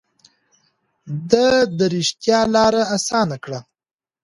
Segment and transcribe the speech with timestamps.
[1.29, 1.47] ده
[1.77, 3.59] د رښتيا لاره اسانه کړه.